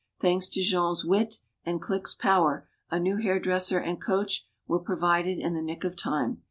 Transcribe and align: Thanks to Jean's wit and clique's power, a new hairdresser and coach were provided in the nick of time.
Thanks 0.19 0.49
to 0.49 0.63
Jean's 0.63 1.05
wit 1.05 1.37
and 1.63 1.79
clique's 1.79 2.15
power, 2.15 2.67
a 2.89 2.99
new 2.99 3.17
hairdresser 3.17 3.77
and 3.77 4.01
coach 4.01 4.47
were 4.67 4.79
provided 4.79 5.37
in 5.37 5.53
the 5.53 5.61
nick 5.61 5.83
of 5.83 5.95
time. 5.95 6.39